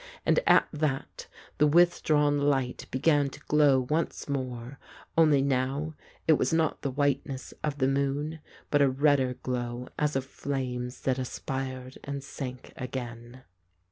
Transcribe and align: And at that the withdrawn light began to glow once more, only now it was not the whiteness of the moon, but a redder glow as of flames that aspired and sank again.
And 0.25 0.39
at 0.47 0.67
that 0.73 1.27
the 1.59 1.67
withdrawn 1.67 2.39
light 2.39 2.87
began 2.89 3.29
to 3.29 3.39
glow 3.41 3.81
once 3.87 4.27
more, 4.27 4.79
only 5.15 5.43
now 5.43 5.93
it 6.27 6.39
was 6.39 6.51
not 6.51 6.81
the 6.81 6.89
whiteness 6.89 7.53
of 7.63 7.77
the 7.77 7.87
moon, 7.87 8.39
but 8.71 8.81
a 8.81 8.89
redder 8.89 9.35
glow 9.43 9.89
as 9.99 10.15
of 10.15 10.25
flames 10.25 11.01
that 11.01 11.19
aspired 11.19 11.99
and 12.03 12.23
sank 12.23 12.73
again. 12.75 13.43